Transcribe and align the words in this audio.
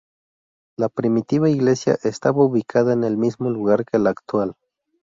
La 0.79 0.89
primitiva 0.89 1.47
iglesia 1.47 1.95
estaba 2.01 2.43
ubicada 2.43 2.91
en 2.93 3.03
el 3.03 3.17
mismo 3.17 3.51
lugar 3.51 3.85
que 3.85 3.99
la 3.99 4.09
actual. 4.09 4.55